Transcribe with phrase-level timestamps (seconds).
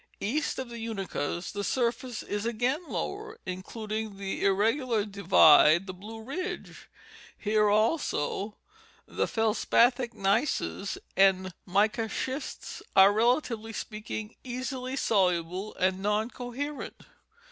[0.19, 6.23] East of the Unakas the surface is again lower, including the irregular divide, the Blue
[6.23, 6.89] Ridge;
[7.37, 8.55] here also,
[9.05, 17.03] the feldspathic gneisses and mica schists are, relatively speaking, easily soluble, and non coherent.